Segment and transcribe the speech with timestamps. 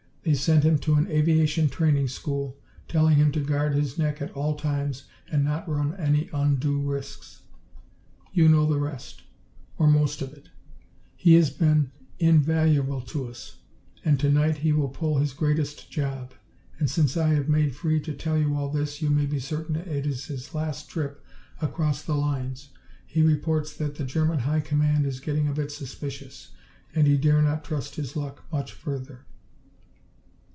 [0.23, 2.55] They sent him to an aviation training school,
[2.87, 7.41] telling him to guard his neck at all times and not run any undue risks.
[8.31, 9.23] "You know the rest
[9.79, 10.49] or most of it.
[11.15, 13.57] He has been invaluable to us,
[14.05, 16.35] and to night he will pull his greatest job.
[16.77, 19.75] And since I have made free to tell you all this, you may be certain
[19.75, 21.25] it is his last trip
[21.63, 22.69] across the lines.
[23.07, 26.51] He reports that the German High Command is getting a bit suspicious,
[26.93, 29.25] and he dare not trust his luck much further."